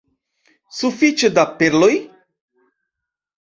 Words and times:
Sufiĉe 0.77 1.31
da 1.35 1.43
perloj? 1.59 1.91